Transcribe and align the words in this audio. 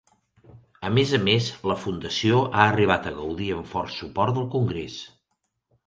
A 0.89 0.89
més 0.97 1.13
a 1.17 1.19
més, 1.25 1.49
la 1.73 1.77
fundació 1.85 2.41
ha 2.47 2.65
arribat 2.71 3.07
a 3.13 3.15
gaudir 3.21 3.53
amb 3.61 3.71
fort 3.75 3.97
suport 4.01 4.41
del 4.41 4.53
Congrés. 4.59 5.03